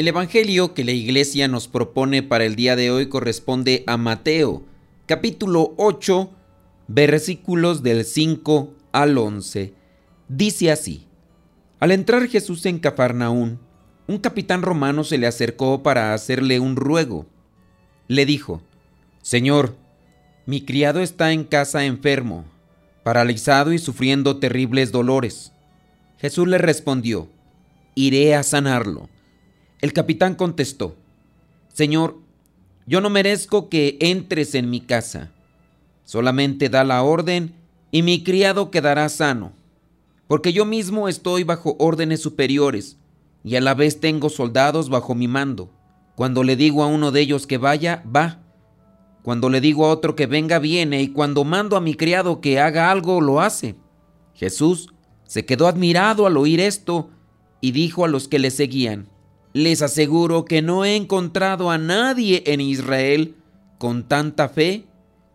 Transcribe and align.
El 0.00 0.08
Evangelio 0.08 0.72
que 0.72 0.82
la 0.82 0.92
Iglesia 0.92 1.46
nos 1.46 1.68
propone 1.68 2.22
para 2.22 2.46
el 2.46 2.56
día 2.56 2.74
de 2.74 2.90
hoy 2.90 3.10
corresponde 3.10 3.84
a 3.86 3.98
Mateo, 3.98 4.62
capítulo 5.04 5.74
8, 5.76 6.30
versículos 6.88 7.82
del 7.82 8.06
5 8.06 8.72
al 8.92 9.18
11. 9.18 9.74
Dice 10.26 10.70
así, 10.70 11.06
Al 11.80 11.90
entrar 11.90 12.26
Jesús 12.28 12.64
en 12.64 12.78
Cafarnaún, 12.78 13.58
un 14.06 14.16
capitán 14.16 14.62
romano 14.62 15.04
se 15.04 15.18
le 15.18 15.26
acercó 15.26 15.82
para 15.82 16.14
hacerle 16.14 16.60
un 16.60 16.76
ruego. 16.76 17.26
Le 18.08 18.24
dijo, 18.24 18.62
Señor, 19.20 19.76
mi 20.46 20.62
criado 20.64 21.00
está 21.00 21.32
en 21.32 21.44
casa 21.44 21.84
enfermo, 21.84 22.46
paralizado 23.02 23.70
y 23.70 23.78
sufriendo 23.78 24.38
terribles 24.38 24.92
dolores. 24.92 25.52
Jesús 26.16 26.48
le 26.48 26.56
respondió, 26.56 27.28
Iré 27.94 28.34
a 28.34 28.42
sanarlo. 28.42 29.10
El 29.80 29.92
capitán 29.92 30.34
contestó, 30.34 30.94
Señor, 31.72 32.18
yo 32.86 33.00
no 33.00 33.08
merezco 33.08 33.68
que 33.68 33.96
entres 34.00 34.54
en 34.54 34.68
mi 34.68 34.80
casa. 34.80 35.30
Solamente 36.04 36.68
da 36.68 36.84
la 36.84 37.02
orden 37.02 37.54
y 37.90 38.02
mi 38.02 38.22
criado 38.22 38.70
quedará 38.70 39.08
sano, 39.08 39.52
porque 40.26 40.52
yo 40.52 40.64
mismo 40.64 41.08
estoy 41.08 41.44
bajo 41.44 41.76
órdenes 41.78 42.20
superiores 42.20 42.96
y 43.42 43.56
a 43.56 43.60
la 43.60 43.74
vez 43.74 44.00
tengo 44.00 44.28
soldados 44.28 44.90
bajo 44.90 45.14
mi 45.14 45.28
mando. 45.28 45.70
Cuando 46.14 46.44
le 46.44 46.56
digo 46.56 46.82
a 46.82 46.86
uno 46.86 47.10
de 47.10 47.22
ellos 47.22 47.46
que 47.46 47.56
vaya, 47.56 48.02
va. 48.04 48.40
Cuando 49.22 49.48
le 49.48 49.60
digo 49.60 49.86
a 49.86 49.90
otro 49.90 50.14
que 50.14 50.26
venga, 50.26 50.58
viene, 50.58 51.00
y 51.02 51.08
cuando 51.08 51.44
mando 51.44 51.76
a 51.76 51.80
mi 51.80 51.94
criado 51.94 52.40
que 52.40 52.60
haga 52.60 52.90
algo, 52.90 53.20
lo 53.20 53.40
hace. 53.40 53.76
Jesús 54.34 54.92
se 55.24 55.46
quedó 55.46 55.68
admirado 55.68 56.26
al 56.26 56.36
oír 56.36 56.60
esto 56.60 57.08
y 57.60 57.72
dijo 57.72 58.04
a 58.04 58.08
los 58.08 58.28
que 58.28 58.38
le 58.38 58.50
seguían, 58.50 59.08
les 59.52 59.82
aseguro 59.82 60.44
que 60.44 60.62
no 60.62 60.84
he 60.84 60.96
encontrado 60.96 61.70
a 61.70 61.78
nadie 61.78 62.42
en 62.46 62.60
Israel 62.60 63.34
con 63.78 64.04
tanta 64.04 64.48
fe 64.48 64.84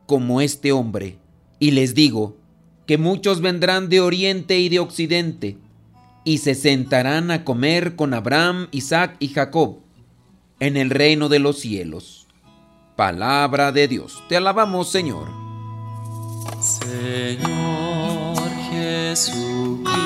como 0.05 0.41
este 0.41 0.71
hombre. 0.71 1.17
Y 1.59 1.71
les 1.71 1.95
digo 1.95 2.37
que 2.85 2.97
muchos 2.97 3.41
vendrán 3.41 3.89
de 3.89 3.99
oriente 3.99 4.59
y 4.59 4.69
de 4.69 4.79
occidente 4.79 5.57
y 6.23 6.37
se 6.39 6.55
sentarán 6.55 7.31
a 7.31 7.43
comer 7.43 7.95
con 7.95 8.13
Abraham, 8.13 8.67
Isaac 8.71 9.15
y 9.19 9.29
Jacob 9.29 9.79
en 10.59 10.77
el 10.77 10.89
reino 10.89 11.29
de 11.29 11.39
los 11.39 11.59
cielos. 11.59 12.27
Palabra 12.95 13.71
de 13.71 13.87
Dios. 13.87 14.23
Te 14.29 14.37
alabamos, 14.37 14.89
Señor. 14.89 15.27
Señor 16.61 18.37
Jesucristo 18.71 20.05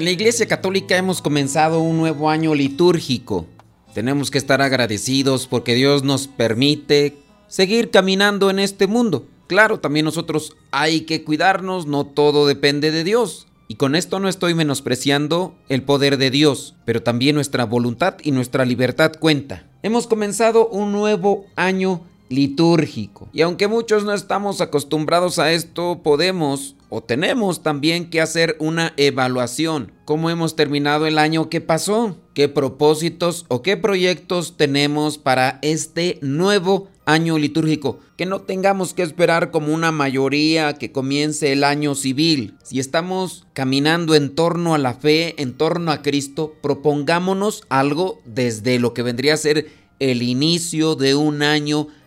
En 0.00 0.06
la 0.06 0.12
Iglesia 0.12 0.48
Católica 0.48 0.96
hemos 0.96 1.20
comenzado 1.20 1.80
un 1.80 1.98
nuevo 1.98 2.30
año 2.30 2.54
litúrgico. 2.54 3.46
Tenemos 3.92 4.30
que 4.30 4.38
estar 4.38 4.62
agradecidos 4.62 5.46
porque 5.46 5.74
Dios 5.74 6.04
nos 6.04 6.26
permite 6.26 7.18
seguir 7.48 7.90
caminando 7.90 8.48
en 8.48 8.60
este 8.60 8.86
mundo. 8.86 9.28
Claro, 9.46 9.78
también 9.78 10.06
nosotros 10.06 10.56
hay 10.70 11.02
que 11.02 11.22
cuidarnos, 11.22 11.86
no 11.86 12.06
todo 12.06 12.46
depende 12.46 12.92
de 12.92 13.04
Dios. 13.04 13.46
Y 13.68 13.74
con 13.74 13.94
esto 13.94 14.20
no 14.20 14.30
estoy 14.30 14.54
menospreciando 14.54 15.54
el 15.68 15.82
poder 15.82 16.16
de 16.16 16.30
Dios, 16.30 16.76
pero 16.86 17.02
también 17.02 17.34
nuestra 17.34 17.66
voluntad 17.66 18.16
y 18.22 18.30
nuestra 18.30 18.64
libertad 18.64 19.12
cuenta. 19.20 19.66
Hemos 19.82 20.06
comenzado 20.06 20.66
un 20.68 20.92
nuevo 20.92 21.44
año 21.56 22.00
litúrgico. 22.30 23.28
Y 23.34 23.42
aunque 23.42 23.68
muchos 23.68 24.04
no 24.04 24.14
estamos 24.14 24.62
acostumbrados 24.62 25.38
a 25.38 25.52
esto, 25.52 26.00
podemos 26.02 26.76
o 26.88 27.02
tenemos 27.02 27.62
también 27.62 28.10
que 28.10 28.20
hacer 28.20 28.56
una 28.58 28.92
evaluación. 28.96 29.92
¿Cómo 30.04 30.28
hemos 30.28 30.56
terminado 30.56 31.06
el 31.06 31.18
año 31.18 31.48
que 31.48 31.60
pasó? 31.60 32.16
¿Qué 32.34 32.48
propósitos 32.48 33.46
o 33.48 33.62
qué 33.62 33.76
proyectos 33.76 34.56
tenemos 34.56 35.18
para 35.18 35.60
este 35.62 36.18
nuevo 36.20 36.88
año 37.06 37.38
litúrgico? 37.38 38.00
Que 38.16 38.26
no 38.26 38.40
tengamos 38.40 38.92
que 38.92 39.02
esperar 39.02 39.52
como 39.52 39.72
una 39.72 39.92
mayoría 39.92 40.74
que 40.74 40.90
comience 40.90 41.52
el 41.52 41.62
año 41.62 41.94
civil. 41.94 42.56
Si 42.64 42.80
estamos 42.80 43.46
caminando 43.52 44.16
en 44.16 44.34
torno 44.34 44.74
a 44.74 44.78
la 44.78 44.94
fe, 44.94 45.40
en 45.40 45.56
torno 45.56 45.92
a 45.92 46.02
Cristo, 46.02 46.54
propongámonos 46.60 47.62
algo 47.68 48.20
desde 48.24 48.80
lo 48.80 48.94
que 48.94 49.02
vendría 49.02 49.34
a 49.34 49.36
ser 49.36 49.68
el 50.00 50.22
inicio 50.22 50.96
de 50.96 51.14
un 51.14 51.42
año 51.42 51.86
litúrgico, 51.86 51.99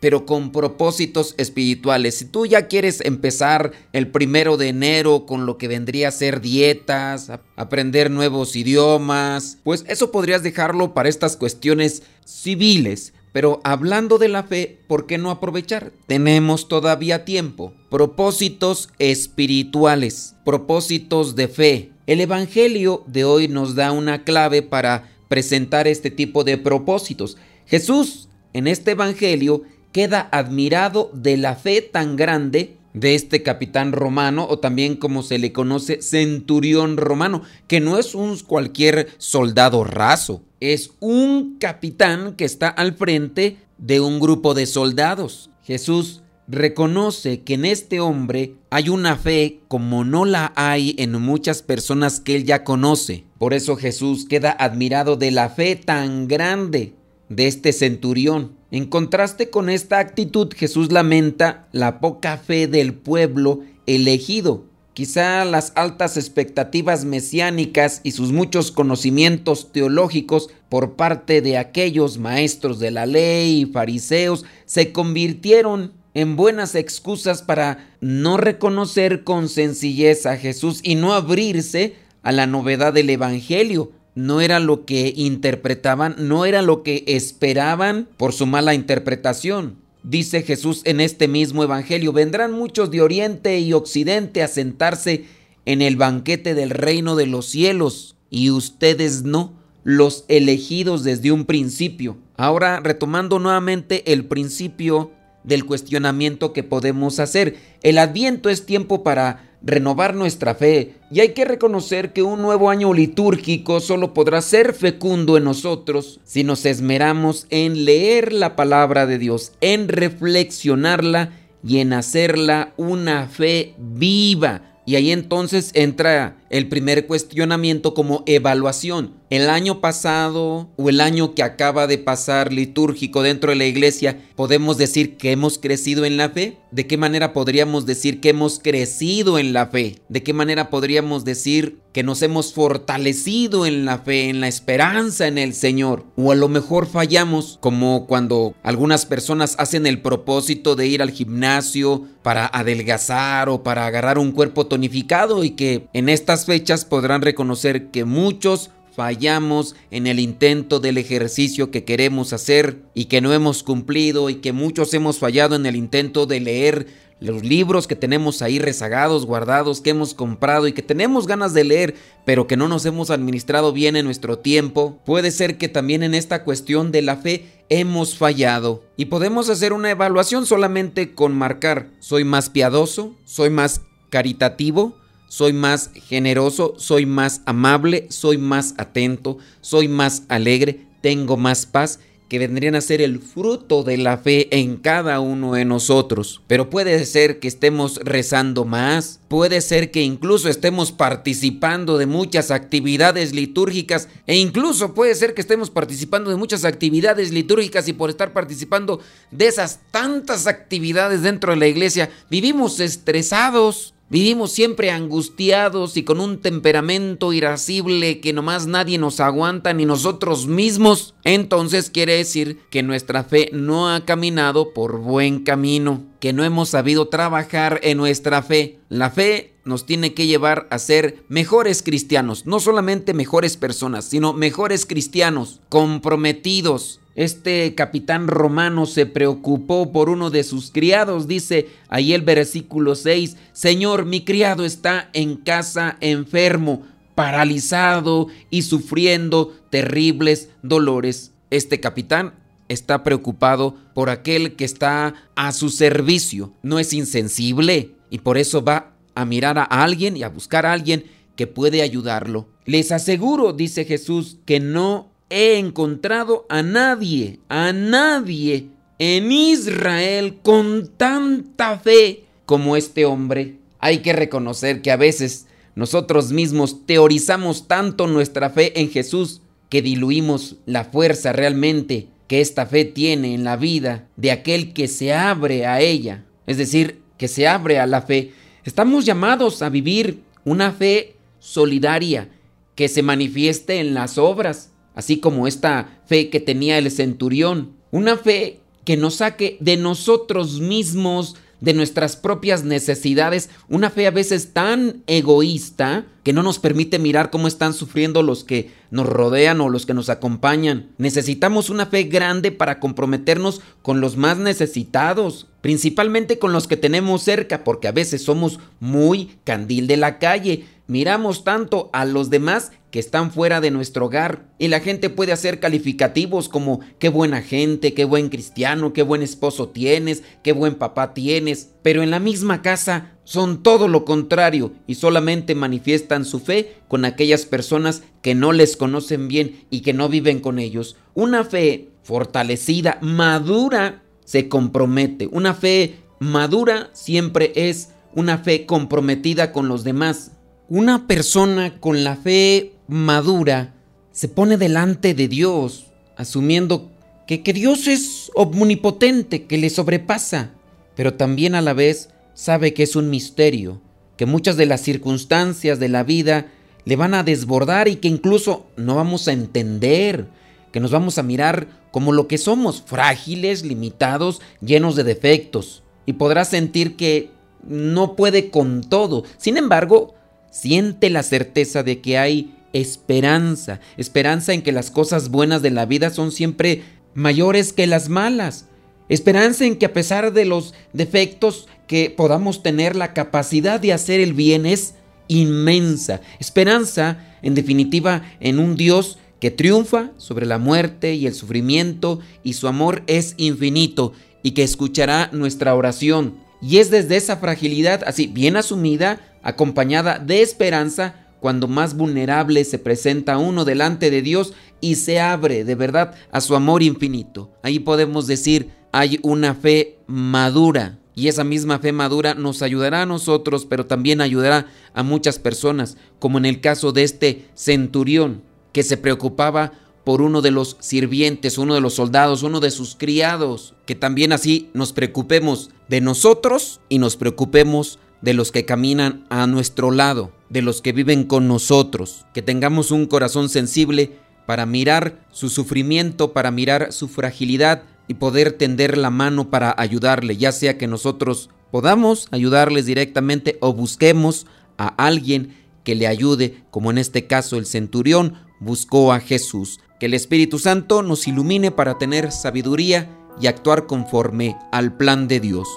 pero 0.00 0.26
con 0.26 0.52
propósitos 0.52 1.34
espirituales. 1.38 2.16
Si 2.16 2.24
tú 2.26 2.46
ya 2.46 2.68
quieres 2.68 3.00
empezar 3.00 3.72
el 3.92 4.08
primero 4.08 4.56
de 4.56 4.68
enero 4.68 5.26
con 5.26 5.46
lo 5.46 5.58
que 5.58 5.68
vendría 5.68 6.08
a 6.08 6.12
ser 6.12 6.40
dietas, 6.40 7.30
aprender 7.56 8.10
nuevos 8.10 8.56
idiomas, 8.56 9.58
pues 9.64 9.84
eso 9.88 10.10
podrías 10.10 10.42
dejarlo 10.42 10.94
para 10.94 11.08
estas 11.08 11.36
cuestiones 11.36 12.02
civiles. 12.24 13.12
Pero 13.32 13.60
hablando 13.64 14.18
de 14.18 14.28
la 14.28 14.44
fe, 14.44 14.78
¿por 14.86 15.06
qué 15.06 15.18
no 15.18 15.30
aprovechar? 15.30 15.90
Tenemos 16.06 16.68
todavía 16.68 17.24
tiempo. 17.24 17.72
Propósitos 17.90 18.90
espirituales, 19.00 20.36
propósitos 20.44 21.34
de 21.34 21.48
fe. 21.48 21.90
El 22.06 22.20
Evangelio 22.20 23.02
de 23.08 23.24
hoy 23.24 23.48
nos 23.48 23.74
da 23.74 23.90
una 23.90 24.22
clave 24.22 24.62
para 24.62 25.10
presentar 25.28 25.88
este 25.88 26.12
tipo 26.12 26.44
de 26.44 26.58
propósitos. 26.58 27.36
Jesús 27.66 28.28
en 28.54 28.66
este 28.66 28.92
Evangelio 28.92 29.62
queda 29.92 30.28
admirado 30.32 31.10
de 31.12 31.36
la 31.36 31.54
fe 31.54 31.82
tan 31.82 32.16
grande 32.16 32.76
de 32.94 33.16
este 33.16 33.42
capitán 33.42 33.92
romano 33.92 34.46
o 34.48 34.60
también 34.60 34.96
como 34.96 35.22
se 35.22 35.38
le 35.38 35.52
conoce 35.52 36.00
centurión 36.00 36.96
romano, 36.96 37.42
que 37.66 37.80
no 37.80 37.98
es 37.98 38.14
un 38.14 38.38
cualquier 38.38 39.08
soldado 39.18 39.84
raso, 39.84 40.42
es 40.60 40.92
un 41.00 41.58
capitán 41.58 42.36
que 42.36 42.44
está 42.44 42.68
al 42.68 42.94
frente 42.94 43.58
de 43.78 44.00
un 44.00 44.20
grupo 44.20 44.54
de 44.54 44.66
soldados. 44.66 45.50
Jesús 45.64 46.22
reconoce 46.46 47.42
que 47.42 47.54
en 47.54 47.64
este 47.64 48.00
hombre 48.00 48.54
hay 48.70 48.88
una 48.88 49.16
fe 49.16 49.60
como 49.66 50.04
no 50.04 50.24
la 50.24 50.52
hay 50.54 50.94
en 50.98 51.12
muchas 51.20 51.62
personas 51.62 52.20
que 52.20 52.36
él 52.36 52.44
ya 52.44 52.64
conoce. 52.64 53.24
Por 53.38 53.54
eso 53.54 53.76
Jesús 53.76 54.26
queda 54.28 54.52
admirado 54.52 55.16
de 55.16 55.30
la 55.30 55.48
fe 55.48 55.74
tan 55.74 56.28
grande 56.28 56.94
de 57.28 57.46
este 57.46 57.72
centurión. 57.72 58.52
En 58.70 58.86
contraste 58.86 59.50
con 59.50 59.68
esta 59.68 59.98
actitud, 59.98 60.52
Jesús 60.54 60.92
lamenta 60.92 61.68
la 61.72 62.00
poca 62.00 62.38
fe 62.38 62.66
del 62.66 62.94
pueblo 62.94 63.60
elegido. 63.86 64.64
Quizá 64.94 65.44
las 65.44 65.72
altas 65.74 66.16
expectativas 66.16 67.04
mesiánicas 67.04 68.00
y 68.04 68.12
sus 68.12 68.30
muchos 68.30 68.70
conocimientos 68.70 69.72
teológicos 69.72 70.50
por 70.68 70.94
parte 70.94 71.40
de 71.40 71.58
aquellos 71.58 72.18
maestros 72.18 72.78
de 72.78 72.92
la 72.92 73.04
ley 73.04 73.62
y 73.62 73.66
fariseos 73.66 74.44
se 74.66 74.92
convirtieron 74.92 75.92
en 76.14 76.36
buenas 76.36 76.76
excusas 76.76 77.42
para 77.42 77.90
no 78.00 78.36
reconocer 78.36 79.24
con 79.24 79.48
sencillez 79.48 80.26
a 80.26 80.36
Jesús 80.36 80.78
y 80.84 80.94
no 80.94 81.12
abrirse 81.12 81.96
a 82.22 82.30
la 82.30 82.46
novedad 82.46 82.92
del 82.92 83.10
Evangelio. 83.10 83.90
No 84.14 84.40
era 84.40 84.60
lo 84.60 84.84
que 84.84 85.12
interpretaban, 85.16 86.14
no 86.18 86.44
era 86.44 86.62
lo 86.62 86.82
que 86.82 87.04
esperaban 87.06 88.08
por 88.16 88.32
su 88.32 88.46
mala 88.46 88.74
interpretación. 88.74 89.76
Dice 90.02 90.42
Jesús 90.42 90.82
en 90.84 91.00
este 91.00 91.28
mismo 91.28 91.64
Evangelio, 91.64 92.12
vendrán 92.12 92.52
muchos 92.52 92.90
de 92.90 93.00
oriente 93.00 93.58
y 93.58 93.72
occidente 93.72 94.42
a 94.42 94.48
sentarse 94.48 95.24
en 95.64 95.82
el 95.82 95.96
banquete 95.96 96.54
del 96.54 96.70
reino 96.70 97.16
de 97.16 97.26
los 97.26 97.46
cielos, 97.46 98.16
y 98.30 98.50
ustedes 98.50 99.22
no, 99.22 99.54
los 99.84 100.24
elegidos 100.28 101.04
desde 101.04 101.32
un 101.32 101.44
principio. 101.44 102.18
Ahora, 102.36 102.80
retomando 102.80 103.38
nuevamente 103.38 104.12
el 104.12 104.24
principio 104.24 105.12
del 105.44 105.64
cuestionamiento 105.64 106.52
que 106.52 106.64
podemos 106.64 107.20
hacer, 107.20 107.56
el 107.82 107.98
adviento 107.98 108.50
es 108.50 108.66
tiempo 108.66 109.04
para 109.04 109.53
renovar 109.64 110.14
nuestra 110.14 110.54
fe 110.54 110.94
y 111.10 111.20
hay 111.20 111.30
que 111.30 111.44
reconocer 111.44 112.12
que 112.12 112.22
un 112.22 112.42
nuevo 112.42 112.70
año 112.70 112.92
litúrgico 112.92 113.80
solo 113.80 114.12
podrá 114.12 114.42
ser 114.42 114.74
fecundo 114.74 115.36
en 115.36 115.44
nosotros 115.44 116.20
si 116.24 116.44
nos 116.44 116.66
esmeramos 116.66 117.46
en 117.50 117.84
leer 117.84 118.32
la 118.32 118.56
palabra 118.56 119.06
de 119.06 119.18
Dios, 119.18 119.52
en 119.60 119.88
reflexionarla 119.88 121.32
y 121.66 121.78
en 121.78 121.94
hacerla 121.94 122.74
una 122.76 123.26
fe 123.26 123.74
viva 123.78 124.74
y 124.86 124.96
ahí 124.96 125.12
entonces 125.12 125.70
entra 125.74 126.36
el 126.50 126.68
primer 126.68 127.06
cuestionamiento 127.06 127.94
como 127.94 128.22
evaluación. 128.26 129.14
El 129.34 129.50
año 129.50 129.80
pasado 129.80 130.68
o 130.76 130.88
el 130.88 131.00
año 131.00 131.34
que 131.34 131.42
acaba 131.42 131.88
de 131.88 131.98
pasar 131.98 132.52
litúrgico 132.52 133.20
dentro 133.20 133.50
de 133.50 133.56
la 133.56 133.64
iglesia, 133.64 134.16
¿podemos 134.36 134.78
decir 134.78 135.16
que 135.16 135.32
hemos 135.32 135.58
crecido 135.58 136.04
en 136.04 136.16
la 136.16 136.30
fe? 136.30 136.58
¿De 136.70 136.86
qué 136.86 136.96
manera 136.96 137.32
podríamos 137.32 137.84
decir 137.84 138.20
que 138.20 138.28
hemos 138.28 138.60
crecido 138.60 139.40
en 139.40 139.52
la 139.52 139.66
fe? 139.66 139.98
¿De 140.08 140.22
qué 140.22 140.32
manera 140.32 140.70
podríamos 140.70 141.24
decir 141.24 141.80
que 141.92 142.04
nos 142.04 142.22
hemos 142.22 142.52
fortalecido 142.52 143.66
en 143.66 143.84
la 143.84 143.98
fe, 143.98 144.28
en 144.28 144.40
la 144.40 144.46
esperanza 144.46 145.26
en 145.26 145.38
el 145.38 145.52
Señor? 145.54 146.04
O 146.14 146.30
a 146.30 146.36
lo 146.36 146.48
mejor 146.48 146.86
fallamos, 146.86 147.58
como 147.60 148.06
cuando 148.06 148.54
algunas 148.62 149.04
personas 149.04 149.56
hacen 149.58 149.88
el 149.88 150.00
propósito 150.00 150.76
de 150.76 150.86
ir 150.86 151.02
al 151.02 151.10
gimnasio 151.10 152.04
para 152.22 152.46
adelgazar 152.46 153.48
o 153.48 153.64
para 153.64 153.86
agarrar 153.86 154.16
un 154.16 154.30
cuerpo 154.30 154.68
tonificado 154.68 155.42
y 155.42 155.50
que 155.50 155.88
en 155.92 156.08
estas 156.08 156.46
fechas 156.46 156.84
podrán 156.84 157.20
reconocer 157.20 157.88
que 157.88 158.04
muchos 158.04 158.70
fallamos 158.94 159.74
en 159.90 160.06
el 160.06 160.20
intento 160.20 160.80
del 160.80 160.98
ejercicio 160.98 161.70
que 161.70 161.84
queremos 161.84 162.32
hacer 162.32 162.82
y 162.94 163.06
que 163.06 163.20
no 163.20 163.32
hemos 163.32 163.62
cumplido 163.62 164.30
y 164.30 164.36
que 164.36 164.52
muchos 164.52 164.94
hemos 164.94 165.18
fallado 165.18 165.56
en 165.56 165.66
el 165.66 165.76
intento 165.76 166.26
de 166.26 166.40
leer 166.40 166.86
los 167.20 167.42
libros 167.42 167.86
que 167.86 167.96
tenemos 167.96 168.42
ahí 168.42 168.58
rezagados, 168.58 169.24
guardados, 169.24 169.80
que 169.80 169.90
hemos 169.90 170.14
comprado 170.14 170.66
y 170.68 170.72
que 170.72 170.82
tenemos 170.82 171.26
ganas 171.26 171.54
de 171.54 171.64
leer, 171.64 171.94
pero 172.24 172.46
que 172.46 172.56
no 172.56 172.68
nos 172.68 172.84
hemos 172.84 173.10
administrado 173.10 173.72
bien 173.72 173.96
en 173.96 174.04
nuestro 174.04 174.38
tiempo. 174.38 175.00
Puede 175.06 175.30
ser 175.30 175.56
que 175.56 175.68
también 175.68 176.02
en 176.02 176.14
esta 176.14 176.44
cuestión 176.44 176.92
de 176.92 177.02
la 177.02 177.16
fe 177.16 177.46
hemos 177.70 178.18
fallado. 178.18 178.82
Y 178.96 179.06
podemos 179.06 179.48
hacer 179.48 179.72
una 179.72 179.90
evaluación 179.90 180.44
solamente 180.44 181.14
con 181.14 181.34
marcar, 181.34 181.88
soy 182.00 182.24
más 182.24 182.50
piadoso, 182.50 183.14
soy 183.24 183.48
más 183.48 183.80
caritativo, 184.10 184.94
soy 185.34 185.52
más 185.52 185.90
generoso, 186.06 186.74
soy 186.78 187.06
más 187.06 187.40
amable, 187.44 188.06
soy 188.08 188.38
más 188.38 188.72
atento, 188.78 189.38
soy 189.62 189.88
más 189.88 190.22
alegre, 190.28 190.86
tengo 191.00 191.36
más 191.36 191.66
paz, 191.66 191.98
que 192.28 192.38
vendrían 192.38 192.76
a 192.76 192.80
ser 192.80 193.02
el 193.02 193.18
fruto 193.18 193.82
de 193.82 193.98
la 193.98 194.16
fe 194.16 194.46
en 194.56 194.76
cada 194.76 195.18
uno 195.18 195.54
de 195.54 195.64
nosotros. 195.64 196.40
Pero 196.46 196.70
puede 196.70 197.04
ser 197.04 197.40
que 197.40 197.48
estemos 197.48 197.96
rezando 198.04 198.64
más, 198.64 199.18
puede 199.26 199.60
ser 199.60 199.90
que 199.90 200.02
incluso 200.02 200.48
estemos 200.48 200.92
participando 200.92 201.98
de 201.98 202.06
muchas 202.06 202.52
actividades 202.52 203.34
litúrgicas 203.34 204.08
e 204.28 204.36
incluso 204.36 204.94
puede 204.94 205.16
ser 205.16 205.34
que 205.34 205.40
estemos 205.40 205.68
participando 205.68 206.30
de 206.30 206.36
muchas 206.36 206.64
actividades 206.64 207.32
litúrgicas 207.32 207.88
y 207.88 207.92
por 207.92 208.08
estar 208.08 208.32
participando 208.32 209.00
de 209.32 209.48
esas 209.48 209.80
tantas 209.90 210.46
actividades 210.46 211.22
dentro 211.22 211.50
de 211.52 211.58
la 211.58 211.66
iglesia 211.66 212.08
vivimos 212.30 212.78
estresados, 212.78 213.93
Vivimos 214.14 214.52
siempre 214.52 214.92
angustiados 214.92 215.96
y 215.96 216.04
con 216.04 216.20
un 216.20 216.40
temperamento 216.40 217.32
irascible 217.32 218.20
que 218.20 218.32
nomás 218.32 218.68
nadie 218.68 218.96
nos 218.96 219.18
aguanta 219.18 219.72
ni 219.72 219.86
nosotros 219.86 220.46
mismos. 220.46 221.16
Entonces 221.24 221.90
quiere 221.90 222.14
decir 222.14 222.60
que 222.70 222.84
nuestra 222.84 223.24
fe 223.24 223.50
no 223.52 223.92
ha 223.92 224.04
caminado 224.04 224.72
por 224.72 225.00
buen 225.00 225.42
camino, 225.42 226.04
que 226.20 226.32
no 226.32 226.44
hemos 226.44 226.68
sabido 226.68 227.08
trabajar 227.08 227.80
en 227.82 227.98
nuestra 227.98 228.40
fe. 228.42 228.78
La 228.88 229.10
fe 229.10 229.56
nos 229.64 229.84
tiene 229.84 230.14
que 230.14 230.28
llevar 230.28 230.68
a 230.70 230.78
ser 230.78 231.24
mejores 231.28 231.82
cristianos, 231.82 232.46
no 232.46 232.60
solamente 232.60 233.14
mejores 233.14 233.56
personas, 233.56 234.04
sino 234.04 234.32
mejores 234.32 234.86
cristianos, 234.86 235.60
comprometidos, 235.68 237.00
este 237.16 237.74
capitán 237.76 238.26
romano 238.26 238.86
se 238.86 239.06
preocupó 239.06 239.92
por 239.92 240.08
uno 240.08 240.30
de 240.30 240.42
sus 240.42 240.70
criados. 240.70 241.28
Dice 241.28 241.68
ahí 241.88 242.12
el 242.12 242.22
versículo 242.22 242.96
6, 242.96 243.36
Señor, 243.52 244.04
mi 244.04 244.24
criado 244.24 244.64
está 244.64 245.10
en 245.12 245.36
casa 245.36 245.96
enfermo, 246.00 246.82
paralizado 247.14 248.26
y 248.50 248.62
sufriendo 248.62 249.54
terribles 249.70 250.48
dolores. 250.62 251.32
Este 251.50 251.78
capitán 251.78 252.34
está 252.68 253.04
preocupado 253.04 253.76
por 253.94 254.10
aquel 254.10 254.56
que 254.56 254.64
está 254.64 255.14
a 255.36 255.52
su 255.52 255.70
servicio. 255.70 256.52
No 256.62 256.80
es 256.80 256.92
insensible 256.92 257.92
y 258.10 258.18
por 258.18 258.38
eso 258.38 258.64
va 258.64 258.92
a 259.14 259.24
mirar 259.24 259.58
a 259.58 259.64
alguien 259.64 260.16
y 260.16 260.24
a 260.24 260.28
buscar 260.28 260.66
a 260.66 260.72
alguien 260.72 261.04
que 261.36 261.46
puede 261.46 261.82
ayudarlo. 261.82 262.48
Les 262.64 262.90
aseguro, 262.90 263.52
dice 263.52 263.84
Jesús, 263.84 264.38
que 264.46 264.58
no 264.58 265.13
he 265.34 265.58
encontrado 265.58 266.46
a 266.48 266.62
nadie, 266.62 267.40
a 267.48 267.72
nadie 267.72 268.68
en 269.00 269.32
Israel 269.32 270.38
con 270.42 270.88
tanta 270.96 271.76
fe 271.76 272.22
como 272.46 272.76
este 272.76 273.04
hombre. 273.04 273.56
Hay 273.80 273.98
que 273.98 274.12
reconocer 274.12 274.80
que 274.80 274.92
a 274.92 274.96
veces 274.96 275.48
nosotros 275.74 276.30
mismos 276.30 276.86
teorizamos 276.86 277.66
tanto 277.66 278.06
nuestra 278.06 278.48
fe 278.48 278.80
en 278.80 278.90
Jesús 278.90 279.40
que 279.70 279.82
diluimos 279.82 280.54
la 280.66 280.84
fuerza 280.84 281.32
realmente 281.32 282.06
que 282.28 282.40
esta 282.40 282.64
fe 282.64 282.84
tiene 282.84 283.34
en 283.34 283.42
la 283.42 283.56
vida 283.56 284.06
de 284.16 284.30
aquel 284.30 284.72
que 284.72 284.86
se 284.86 285.12
abre 285.12 285.66
a 285.66 285.80
ella, 285.80 286.24
es 286.46 286.58
decir, 286.58 287.00
que 287.18 287.26
se 287.26 287.48
abre 287.48 287.80
a 287.80 287.88
la 287.88 288.02
fe. 288.02 288.32
Estamos 288.64 289.04
llamados 289.04 289.62
a 289.62 289.68
vivir 289.68 290.22
una 290.44 290.70
fe 290.70 291.16
solidaria 291.40 292.28
que 292.76 292.88
se 292.88 293.02
manifieste 293.02 293.80
en 293.80 293.94
las 293.94 294.16
obras, 294.16 294.70
así 294.94 295.18
como 295.18 295.46
esta 295.46 296.00
fe 296.06 296.30
que 296.30 296.40
tenía 296.40 296.78
el 296.78 296.90
centurión, 296.90 297.72
una 297.90 298.16
fe 298.16 298.60
que 298.84 298.96
nos 298.96 299.16
saque 299.16 299.56
de 299.60 299.76
nosotros 299.76 300.60
mismos, 300.60 301.36
de 301.60 301.72
nuestras 301.72 302.16
propias 302.16 302.62
necesidades, 302.62 303.48
una 303.68 303.90
fe 303.90 304.06
a 304.06 304.10
veces 304.10 304.52
tan 304.52 305.02
egoísta 305.06 306.04
que 306.22 306.32
no 306.32 306.42
nos 306.42 306.58
permite 306.58 306.98
mirar 306.98 307.30
cómo 307.30 307.48
están 307.48 307.72
sufriendo 307.72 308.22
los 308.22 308.44
que 308.44 308.70
nos 308.90 309.06
rodean 309.06 309.60
o 309.60 309.68
los 309.68 309.86
que 309.86 309.94
nos 309.94 310.10
acompañan. 310.10 310.90
Necesitamos 310.98 311.70
una 311.70 311.86
fe 311.86 312.04
grande 312.04 312.52
para 312.52 312.80
comprometernos 312.80 313.62
con 313.82 314.00
los 314.00 314.16
más 314.16 314.38
necesitados, 314.38 315.46
principalmente 315.60 316.38
con 316.38 316.52
los 316.52 316.68
que 316.68 316.76
tenemos 316.76 317.22
cerca, 317.22 317.64
porque 317.64 317.88
a 317.88 317.92
veces 317.92 318.22
somos 318.22 318.60
muy 318.80 319.36
candil 319.44 319.86
de 319.86 319.96
la 319.96 320.18
calle, 320.18 320.66
miramos 320.86 321.44
tanto 321.44 321.90
a 321.92 322.04
los 322.04 322.30
demás 322.30 322.72
que 322.90 323.00
están 323.00 323.32
fuera 323.32 323.60
de 323.60 323.70
nuestro 323.70 324.06
hogar. 324.06 324.46
Y 324.58 324.68
la 324.68 324.80
gente 324.80 325.10
puede 325.10 325.32
hacer 325.32 325.58
calificativos 325.58 326.48
como 326.48 326.80
qué 326.98 327.08
buena 327.08 327.42
gente, 327.42 327.92
qué 327.92 328.04
buen 328.04 328.28
cristiano, 328.28 328.92
qué 328.92 329.02
buen 329.02 329.22
esposo 329.22 329.68
tienes, 329.68 330.22
qué 330.42 330.52
buen 330.52 330.76
papá 330.76 331.12
tienes. 331.12 331.70
Pero 331.82 332.02
en 332.02 332.10
la 332.10 332.20
misma 332.20 332.62
casa 332.62 333.16
son 333.24 333.62
todo 333.62 333.88
lo 333.88 334.04
contrario 334.04 334.72
y 334.86 334.94
solamente 334.94 335.54
manifiestan 335.54 336.24
su 336.24 336.38
fe 336.38 336.76
con 336.86 337.04
aquellas 337.04 337.46
personas 337.46 338.02
que 338.22 338.34
no 338.34 338.52
les 338.52 338.76
conocen 338.76 339.26
bien 339.26 339.64
y 339.70 339.80
que 339.80 339.92
no 339.92 340.08
viven 340.08 340.38
con 340.38 340.58
ellos. 340.58 340.96
Una 341.14 341.42
fe 341.44 341.88
fortalecida, 342.04 342.98
madura, 343.00 344.04
se 344.24 344.48
compromete. 344.48 345.28
Una 345.32 345.54
fe 345.54 345.96
madura 346.20 346.90
siempre 346.92 347.52
es 347.56 347.90
una 348.14 348.38
fe 348.38 348.66
comprometida 348.66 349.52
con 349.52 349.68
los 349.68 349.84
demás. 349.84 350.32
Una 350.70 351.06
persona 351.06 351.78
con 351.78 352.04
la 352.04 352.16
fe 352.16 352.72
madura 352.88 353.74
se 354.12 354.28
pone 354.28 354.56
delante 354.56 355.12
de 355.12 355.28
Dios, 355.28 355.88
asumiendo 356.16 356.90
que, 357.26 357.42
que 357.42 357.52
Dios 357.52 357.86
es 357.86 358.30
omnipotente, 358.34 359.44
que 359.44 359.58
le 359.58 359.68
sobrepasa, 359.68 360.52
pero 360.96 361.14
también 361.14 361.54
a 361.54 361.60
la 361.60 361.74
vez 361.74 362.08
sabe 362.32 362.72
que 362.72 362.82
es 362.82 362.96
un 362.96 363.10
misterio, 363.10 363.82
que 364.16 364.24
muchas 364.24 364.56
de 364.56 364.64
las 364.64 364.80
circunstancias 364.80 365.78
de 365.78 365.90
la 365.90 366.02
vida 366.02 366.46
le 366.86 366.96
van 366.96 367.12
a 367.12 367.24
desbordar 367.24 367.86
y 367.86 367.96
que 367.96 368.08
incluso 368.08 368.64
no 368.78 368.94
vamos 368.94 369.28
a 369.28 369.32
entender, 369.32 370.28
que 370.72 370.80
nos 370.80 370.90
vamos 370.90 371.18
a 371.18 371.22
mirar 371.22 371.66
como 371.90 372.12
lo 372.12 372.26
que 372.26 372.38
somos, 372.38 372.82
frágiles, 372.86 373.66
limitados, 373.66 374.40
llenos 374.62 374.96
de 374.96 375.04
defectos. 375.04 375.82
y 376.06 376.14
podrá 376.14 376.44
sentir 376.44 376.96
que 376.96 377.30
no 377.66 378.14
puede 378.14 378.50
con 378.50 378.82
todo. 378.82 379.24
Sin 379.38 379.56
embargo, 379.56 380.14
siente 380.54 381.10
la 381.10 381.24
certeza 381.24 381.82
de 381.82 382.00
que 382.00 382.16
hay 382.16 382.54
esperanza, 382.72 383.80
esperanza 383.96 384.54
en 384.54 384.62
que 384.62 384.70
las 384.70 384.92
cosas 384.92 385.30
buenas 385.30 385.62
de 385.62 385.72
la 385.72 385.84
vida 385.84 386.10
son 386.10 386.30
siempre 386.30 386.84
mayores 387.12 387.72
que 387.72 387.88
las 387.88 388.08
malas, 388.08 388.66
esperanza 389.08 389.64
en 389.64 389.76
que 389.76 389.86
a 389.86 389.92
pesar 389.92 390.32
de 390.32 390.44
los 390.44 390.72
defectos 390.92 391.66
que 391.88 392.08
podamos 392.08 392.62
tener, 392.62 392.94
la 392.94 393.14
capacidad 393.14 393.80
de 393.80 393.92
hacer 393.92 394.20
el 394.20 394.32
bien 394.32 394.64
es 394.64 394.94
inmensa, 395.26 396.20
esperanza 396.38 397.18
en 397.42 397.56
definitiva 397.56 398.22
en 398.38 398.60
un 398.60 398.76
Dios 398.76 399.18
que 399.40 399.50
triunfa 399.50 400.12
sobre 400.18 400.46
la 400.46 400.58
muerte 400.58 401.14
y 401.14 401.26
el 401.26 401.34
sufrimiento 401.34 402.20
y 402.44 402.52
su 402.52 402.68
amor 402.68 403.02
es 403.08 403.34
infinito 403.38 404.12
y 404.44 404.52
que 404.52 404.62
escuchará 404.62 405.30
nuestra 405.32 405.74
oración. 405.74 406.36
Y 406.62 406.78
es 406.78 406.90
desde 406.90 407.16
esa 407.16 407.38
fragilidad, 407.38 408.04
así 408.06 408.26
bien 408.26 408.56
asumida, 408.56 409.20
acompañada 409.44 410.18
de 410.18 410.42
esperanza, 410.42 411.14
cuando 411.38 411.68
más 411.68 411.94
vulnerable 411.94 412.64
se 412.64 412.78
presenta 412.78 413.38
uno 413.38 413.64
delante 413.64 414.10
de 414.10 414.22
Dios 414.22 414.54
y 414.80 414.96
se 414.96 415.20
abre 415.20 415.62
de 415.62 415.74
verdad 415.74 416.14
a 416.32 416.40
su 416.40 416.56
amor 416.56 416.82
infinito. 416.82 417.52
Ahí 417.62 417.78
podemos 417.78 418.26
decir, 418.26 418.70
hay 418.90 419.20
una 419.22 419.54
fe 419.54 419.98
madura. 420.06 420.98
Y 421.14 421.28
esa 421.28 421.44
misma 421.44 421.78
fe 421.78 421.92
madura 421.92 422.34
nos 422.34 422.62
ayudará 422.62 423.02
a 423.02 423.06
nosotros, 423.06 423.66
pero 423.66 423.86
también 423.86 424.20
ayudará 424.20 424.66
a 424.94 425.02
muchas 425.02 425.38
personas, 425.38 425.96
como 426.18 426.38
en 426.38 426.46
el 426.46 426.60
caso 426.60 426.92
de 426.92 427.04
este 427.04 427.46
centurión, 427.54 428.42
que 428.72 428.82
se 428.82 428.96
preocupaba 428.96 429.72
por 430.04 430.22
uno 430.22 430.42
de 430.42 430.50
los 430.50 430.76
sirvientes, 430.80 431.58
uno 431.58 431.74
de 431.74 431.80
los 431.80 431.94
soldados, 431.94 432.42
uno 432.42 432.60
de 432.60 432.70
sus 432.70 432.94
criados, 432.94 433.74
que 433.86 433.94
también 433.94 434.32
así 434.32 434.70
nos 434.74 434.92
preocupemos 434.92 435.70
de 435.88 436.00
nosotros 436.00 436.80
y 436.88 436.98
nos 436.98 437.16
preocupemos 437.16 437.98
de 438.24 438.32
los 438.32 438.50
que 438.50 438.64
caminan 438.64 439.26
a 439.28 439.46
nuestro 439.46 439.90
lado, 439.90 440.32
de 440.48 440.62
los 440.62 440.80
que 440.80 440.92
viven 440.92 441.24
con 441.24 441.46
nosotros, 441.46 442.24
que 442.32 442.40
tengamos 442.40 442.90
un 442.90 443.04
corazón 443.04 443.50
sensible 443.50 444.18
para 444.46 444.64
mirar 444.64 445.26
su 445.30 445.50
sufrimiento, 445.50 446.32
para 446.32 446.50
mirar 446.50 446.92
su 446.92 447.08
fragilidad 447.08 447.82
y 448.08 448.14
poder 448.14 448.52
tender 448.52 448.96
la 448.96 449.10
mano 449.10 449.50
para 449.50 449.74
ayudarle, 449.76 450.38
ya 450.38 450.52
sea 450.52 450.78
que 450.78 450.86
nosotros 450.86 451.50
podamos 451.70 452.28
ayudarles 452.30 452.86
directamente 452.86 453.58
o 453.60 453.74
busquemos 453.74 454.46
a 454.78 454.88
alguien 454.88 455.54
que 455.84 455.94
le 455.94 456.06
ayude, 456.06 456.62
como 456.70 456.90
en 456.90 456.96
este 456.96 457.26
caso 457.26 457.58
el 457.58 457.66
centurión 457.66 458.38
buscó 458.58 459.12
a 459.12 459.20
Jesús. 459.20 459.80
Que 460.00 460.06
el 460.06 460.14
Espíritu 460.14 460.58
Santo 460.58 461.02
nos 461.02 461.28
ilumine 461.28 461.70
para 461.70 461.98
tener 461.98 462.32
sabiduría 462.32 463.10
y 463.38 463.48
actuar 463.48 463.86
conforme 463.86 464.56
al 464.72 464.96
plan 464.96 465.28
de 465.28 465.40
Dios. 465.40 465.68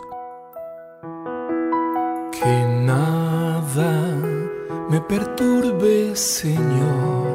Que 2.39 2.65
nada 2.85 3.91
me 4.91 5.01
perturbe, 5.01 6.15
Señor, 6.15 7.33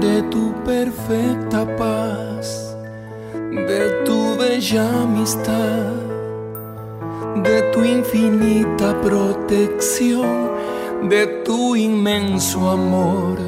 de 0.00 0.22
tu 0.32 0.52
perfecta 0.64 1.64
paz, 1.76 2.76
de 3.32 4.02
tu 4.04 4.36
bella 4.36 5.02
amistad, 5.02 5.92
de 7.44 7.62
tu 7.72 7.84
infinita 7.84 9.00
protección, 9.00 10.50
de 11.08 11.26
tu 11.44 11.76
inmenso 11.76 12.68
amor 12.68 13.38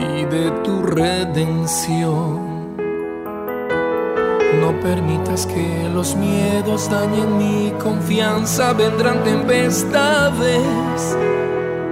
y 0.00 0.24
de 0.24 0.50
tu 0.64 0.82
redención. 0.82 2.51
No 4.60 4.78
permitas 4.80 5.46
que 5.46 5.88
los 5.92 6.14
miedos 6.14 6.90
dañen 6.90 7.38
mi 7.38 7.72
confianza, 7.82 8.72
vendrán 8.74 9.24
tempestades. 9.24 11.16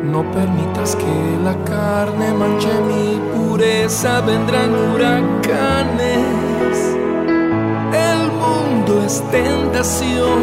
No 0.05 0.31
permitas 0.31 0.95
que 0.97 1.39
la 1.43 1.55
carne 1.65 2.35
manche 2.35 2.69
mi 2.83 3.19
pureza, 3.33 4.21
vendrán 4.21 4.75
huracanes. 4.75 6.27
El 7.93 8.31
mundo 8.33 9.03
es 9.07 9.23
tentación, 9.31 10.41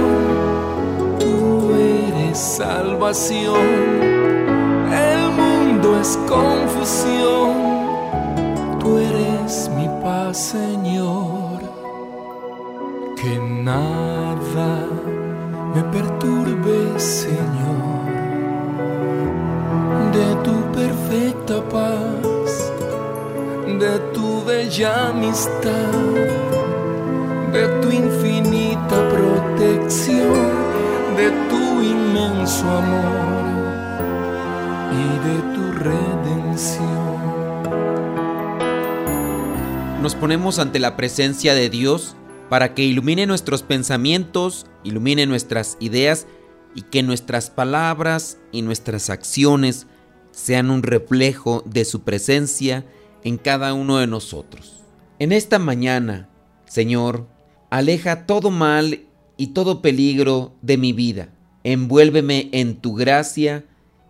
tú 1.19 1.71
eres 1.75 2.37
salvación. 2.37 3.61
El 4.91 5.29
mundo 5.31 5.99
es 5.99 6.17
confusión, 6.27 7.53
tú 8.79 8.97
eres 8.97 9.69
mi 9.75 9.87
paz, 10.01 10.37
Señor 10.37 11.36
que 13.21 13.39
nada 13.39 14.85
me 15.73 15.83
perturbe, 15.91 16.99
Señor, 16.99 18.05
de 20.13 20.35
tu 20.43 20.71
perfecta 20.71 21.61
paz, 21.67 22.71
de 23.79 23.99
tu 24.13 24.43
bella 24.45 25.09
amistad, 25.09 25.93
de 27.53 27.67
tu 27.81 27.89
infinita 27.89 28.97
protección, 29.09 30.49
de 31.17 31.31
tu 31.49 31.81
inmenso 31.81 32.65
amor 32.69 33.47
y 34.93 35.05
de 35.27 35.37
tu 35.55 35.63
redención. 35.71 37.07
Nos 40.03 40.13
ponemos 40.13 40.59
ante 40.59 40.77
la 40.77 40.95
presencia 40.95 41.55
de 41.55 41.69
Dios 41.69 42.15
para 42.49 42.73
que 42.73 42.83
ilumine 42.83 43.25
nuestros 43.25 43.63
pensamientos, 43.63 44.67
ilumine 44.83 45.25
nuestras 45.25 45.77
ideas 45.79 46.27
y 46.75 46.83
que 46.83 47.03
nuestras 47.03 47.49
palabras 47.49 48.37
y 48.51 48.61
nuestras 48.61 49.09
acciones 49.09 49.87
sean 50.31 50.69
un 50.69 50.83
reflejo 50.83 51.63
de 51.65 51.83
su 51.83 52.01
presencia 52.01 52.85
en 53.23 53.37
cada 53.37 53.73
uno 53.73 53.97
de 53.97 54.07
nosotros. 54.07 54.83
En 55.19 55.31
esta 55.31 55.59
mañana, 55.59 56.29
Señor, 56.65 57.27
aleja 57.69 58.25
todo 58.25 58.51
mal 58.51 59.01
y 59.35 59.47
todo 59.47 59.81
peligro 59.81 60.53
de 60.61 60.77
mi 60.77 60.93
vida. 60.93 61.29
Envuélveme 61.63 62.49
en 62.51 62.77
tu 62.77 62.93
gracia 62.93 63.65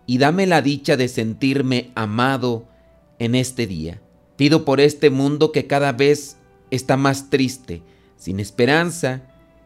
y 0.06 0.18
dame 0.18 0.46
la 0.46 0.62
dicha 0.62 0.96
de 0.96 1.08
sentirme 1.08 1.90
amado 1.94 2.68
en 3.18 3.34
este 3.34 3.66
día. 3.66 4.00
Pido 4.36 4.64
por 4.64 4.80
este 4.80 5.10
mundo 5.10 5.50
que 5.50 5.66
cada 5.66 5.92
vez 5.92 6.36
está 6.70 6.96
más 6.96 7.30
triste, 7.30 7.82
sin 8.18 8.40
esperanza 8.40 9.22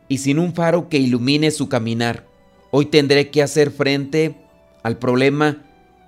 y 0.08 0.18
sin 0.18 0.38
un 0.38 0.54
faro 0.54 0.88
que 0.88 0.98
ilumine 0.98 1.50
su 1.50 1.68
caminar. 1.68 2.26
Hoy 2.70 2.86
tendré 2.86 3.30
que 3.30 3.42
hacer 3.42 3.70
frente 3.70 4.36
al 4.82 4.98
problema 4.98 5.64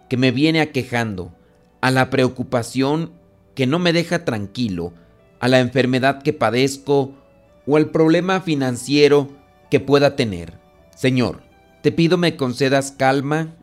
que 0.09 0.17
me 0.17 0.31
viene 0.31 0.61
aquejando, 0.61 1.35
a 1.81 1.91
la 1.91 2.11
preocupación 2.11 3.13
que 3.55 3.67
no 3.67 3.79
me 3.79 3.93
deja 3.93 4.25
tranquilo, 4.25 4.93
a 5.41 5.49
la 5.49 5.61
enfermedad 5.61 6.23
que 6.23 6.33
padezco 6.33 7.15
o 7.67 7.77
al 7.77 7.91
problema 7.91 8.41
financiero 8.41 9.29
que 9.71 9.81
pueda 9.81 10.17
tener. 10.17 10.59
Señor, 10.95 11.43
te 11.83 11.93
pido 11.93 12.19
me 12.19 12.37
concedas 12.37 12.93
calma, 12.93 13.55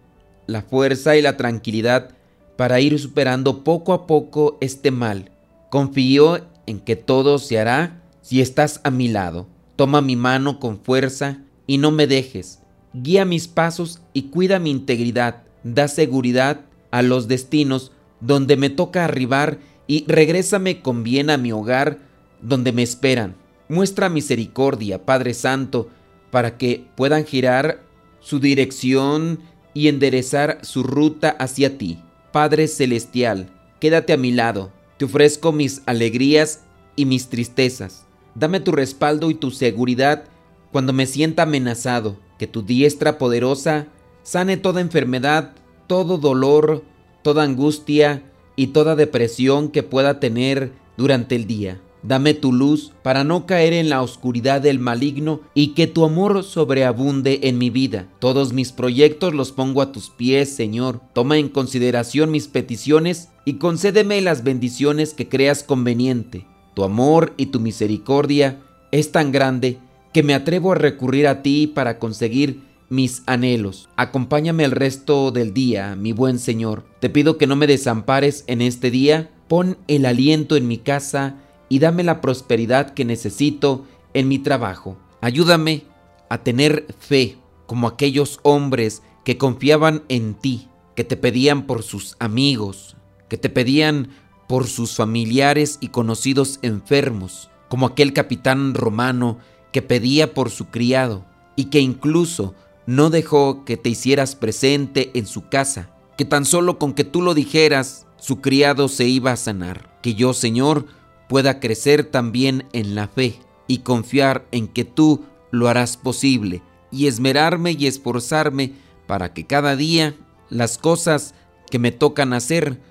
la 0.48 0.62
fuerza 0.64 1.16
y 1.16 1.22
la 1.22 1.38
tranquilidad 1.38 2.10
para 2.58 2.80
ir 2.80 3.00
superando 3.00 3.64
poco 3.64 3.94
a 3.94 4.08
poco 4.08 4.58
este 4.62 4.92
mal. 4.92 5.32
Confío 5.70 6.46
en 6.66 6.80
que 6.80 6.96
todo 6.96 7.40
se 7.40 7.60
hará 7.60 8.01
si 8.22 8.42
estás 8.42 8.82
a 8.84 8.92
mi 8.92 9.08
lado, 9.08 9.48
toma 9.76 10.02
mi 10.02 10.16
mano 10.16 10.60
con 10.60 10.80
fuerza 10.80 11.40
y 11.68 11.78
no 11.78 11.92
me 11.92 12.08
dejes. 12.08 12.60
Guía 12.94 13.26
mis 13.26 13.48
pasos 13.48 14.02
y 14.14 14.24
cuida 14.24 14.60
mi 14.60 14.70
integridad. 14.70 15.44
Da 15.64 15.88
seguridad 15.88 16.62
a 16.92 17.02
los 17.02 17.28
destinos 17.28 17.92
donde 18.20 18.58
me 18.58 18.70
toca 18.70 19.06
arribar 19.06 19.60
y 19.88 20.06
regrésame 20.08 20.82
con 20.82 21.04
bien 21.04 21.30
a 21.30 21.38
mi 21.38 21.52
hogar 21.52 22.00
donde 22.42 22.72
me 22.72 22.84
esperan. 22.84 23.36
Muestra 23.70 24.10
misericordia, 24.10 25.06
Padre 25.06 25.34
Santo, 25.34 25.90
para 26.30 26.58
que 26.58 26.86
puedan 26.96 27.26
girar 27.26 27.84
su 28.20 28.40
dirección 28.40 29.40
y 29.74 29.88
enderezar 29.88 30.60
su 30.64 30.84
ruta 30.84 31.30
hacia 31.30 31.78
ti. 31.78 32.00
Padre 32.32 32.68
Celestial, 32.68 33.50
quédate 33.80 34.14
a 34.14 34.18
mi 34.18 34.32
lado. 34.32 34.72
Te 34.98 35.06
ofrezco 35.06 35.52
mis 35.52 35.82
alegrías 35.86 36.62
y 36.96 37.06
mis 37.06 37.30
tristezas. 37.30 38.06
Dame 38.36 38.60
tu 38.60 38.72
respaldo 38.72 39.30
y 39.30 39.36
tu 39.36 39.52
seguridad 39.52 40.26
cuando 40.72 40.94
me 40.94 41.06
sienta 41.06 41.44
amenazado, 41.44 42.18
que 42.40 42.48
tu 42.48 42.62
diestra 42.62 43.18
poderosa 43.18 43.88
sane 44.24 44.58
toda 44.58 44.82
enfermedad, 44.82 45.54
todo 45.88 46.18
dolor, 46.18 46.84
toda 47.24 47.44
angustia 47.44 48.24
y 48.56 48.68
toda 48.68 48.96
depresión 48.96 49.70
que 49.70 49.84
pueda 49.84 50.20
tener 50.20 50.72
durante 50.98 51.36
el 51.36 51.46
día. 51.46 51.82
Dame 52.04 52.34
tu 52.34 52.52
luz 52.52 52.94
para 53.04 53.24
no 53.24 53.46
caer 53.46 53.74
en 53.74 53.90
la 53.90 54.02
oscuridad 54.02 54.60
del 54.62 54.80
maligno 54.80 55.42
y 55.54 55.74
que 55.74 55.86
tu 55.86 56.04
amor 56.04 56.44
sobreabunde 56.44 57.42
en 57.44 57.60
mi 57.60 57.70
vida. 57.70 58.08
Todos 58.20 58.54
mis 58.54 58.72
proyectos 58.72 59.36
los 59.36 59.52
pongo 59.52 59.84
a 59.84 59.92
tus 59.92 60.10
pies, 60.10 60.50
Señor. 60.50 61.00
Toma 61.14 61.38
en 61.38 61.48
consideración 61.48 62.32
mis 62.32 62.48
peticiones 62.48 63.30
y 63.46 63.54
concédeme 63.54 64.20
las 64.22 64.44
bendiciones 64.44 65.14
que 65.14 65.30
creas 65.30 65.62
conveniente. 65.62 66.48
Tu 66.74 66.84
amor 66.84 67.34
y 67.38 67.48
tu 67.48 67.60
misericordia 67.60 68.62
es 68.92 69.12
tan 69.12 69.32
grande 69.32 69.80
que 70.14 70.24
me 70.24 70.34
atrevo 70.34 70.72
a 70.72 70.76
recurrir 70.76 71.28
a 71.28 71.42
ti 71.42 71.68
para 71.68 72.00
conseguir 72.00 72.62
mis 72.90 73.24
anhelos. 73.26 73.88
Acompáñame 73.96 74.66
el 74.66 74.72
resto 74.72 75.32
del 75.32 75.54
día, 75.54 75.96
mi 75.96 76.12
buen 76.12 76.40
Señor. 76.40 76.84
Te 77.00 77.10
pido 77.10 77.38
que 77.38 77.48
no 77.48 77.56
me 77.56 77.68
desampares 77.68 78.44
en 78.48 78.62
este 78.62 78.92
día. 78.92 79.32
Pon 79.48 79.78
el 79.88 80.06
aliento 80.06 80.58
en 80.58 80.68
mi 80.68 80.78
casa 80.78 81.38
y 81.70 81.80
dame 81.80 82.04
la 82.04 82.20
prosperidad 82.20 82.94
que 82.94 83.06
necesito 83.06 83.86
en 84.14 84.28
mi 84.28 84.40
trabajo. 84.40 84.98
Ayúdame 85.22 85.84
a 86.30 86.44
tener 86.44 86.86
fe 87.00 87.38
como 87.66 87.88
aquellos 87.88 88.40
hombres 88.44 89.02
que 89.24 89.38
confiaban 89.38 90.04
en 90.10 90.34
ti, 90.34 90.68
que 90.96 91.06
te 91.06 91.16
pedían 91.16 91.68
por 91.68 91.84
sus 91.84 92.18
amigos, 92.20 92.98
que 93.30 93.38
te 93.38 93.50
pedían 93.50 94.10
por 94.52 94.68
sus 94.68 94.98
familiares 94.98 95.78
y 95.80 95.88
conocidos 95.88 96.60
enfermos, 96.62 97.50
como 97.70 97.86
aquel 97.86 98.12
capitán 98.12 98.74
romano 98.74 99.38
que 99.72 99.82
pedía 99.82 100.34
por 100.34 100.50
su 100.50 100.66
criado 100.66 101.24
y 101.56 101.68
que 101.70 101.80
incluso 101.80 102.54
no 102.86 103.10
dejó 103.10 103.64
que 103.64 103.78
te 103.78 103.88
hicieras 103.88 104.36
presente 104.36 105.10
en 105.14 105.26
su 105.26 105.48
casa, 105.48 105.90
que 106.18 106.26
tan 106.26 106.44
solo 106.44 106.80
con 106.80 106.92
que 106.92 107.06
tú 107.06 107.22
lo 107.22 107.34
dijeras, 107.34 108.08
su 108.18 108.42
criado 108.42 108.90
se 108.90 109.08
iba 109.08 109.32
a 109.32 109.38
sanar. 109.38 109.98
Que 110.02 110.16
yo, 110.16 110.34
Señor, 110.34 110.86
pueda 111.30 111.62
crecer 111.62 112.04
también 112.04 112.66
en 112.74 112.94
la 112.94 113.08
fe 113.08 113.40
y 113.68 113.78
confiar 113.78 114.46
en 114.52 114.68
que 114.68 114.84
tú 114.84 115.24
lo 115.52 115.70
harás 115.70 115.96
posible 115.96 116.62
y 116.92 117.08
esmerarme 117.08 117.78
y 117.80 117.88
esforzarme 117.88 118.74
para 119.08 119.34
que 119.34 119.48
cada 119.48 119.78
día 119.78 120.14
las 120.50 120.78
cosas 120.78 121.36
que 121.70 121.80
me 121.80 121.94
tocan 121.94 122.34
hacer 122.34 122.91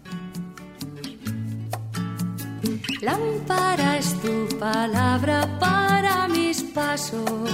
Lámpara 3.01 3.97
es 3.97 4.13
tu 4.21 4.47
palabra 4.59 5.57
para 5.59 6.27
mis 6.27 6.61
pasos, 6.61 7.49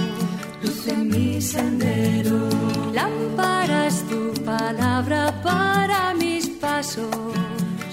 luce 0.62 0.94
mi 0.94 1.40
sendero. 1.40 2.50
Lámpara 2.92 3.86
es 3.86 4.04
tu 4.08 4.34
palabra 4.44 5.32
para 5.42 6.12
mis 6.12 6.50
pasos, 6.50 7.08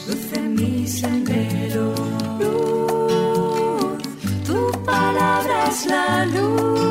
luce 0.05 0.41
mi 0.41 0.85
sendero. 0.85 1.95
Luz, 2.41 4.03
tu 4.45 4.71
palabra 4.83 5.69
es 5.69 5.85
la 5.85 6.25
luz. 6.25 6.84